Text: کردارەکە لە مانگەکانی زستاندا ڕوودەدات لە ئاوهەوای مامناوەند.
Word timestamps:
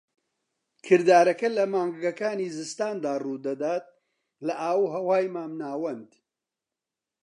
کردارەکە 0.85 1.49
لە 1.57 1.63
مانگەکانی 1.73 2.53
زستاندا 2.57 3.13
ڕوودەدات 3.23 3.85
لە 4.45 4.53
ئاوهەوای 4.61 5.25
مامناوەند. 5.35 6.09